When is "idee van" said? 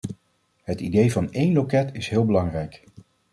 0.81-1.31